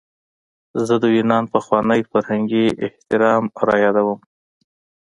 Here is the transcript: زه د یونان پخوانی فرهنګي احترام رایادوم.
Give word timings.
زه 0.85 0.95
د 1.03 1.05
یونان 1.17 1.43
پخوانی 1.53 2.01
فرهنګي 2.09 2.65
احترام 2.85 3.43
رایادوم. 3.67 4.19